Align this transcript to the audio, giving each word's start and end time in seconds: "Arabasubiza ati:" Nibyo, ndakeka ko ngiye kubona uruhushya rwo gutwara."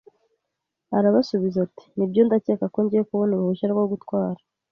"Arabasubiza 0.97 1.57
ati:" 1.67 1.85
Nibyo, 1.95 2.21
ndakeka 2.27 2.65
ko 2.73 2.79
ngiye 2.85 3.03
kubona 3.09 3.31
uruhushya 3.33 3.67
rwo 3.73 3.83
gutwara." 3.91 4.39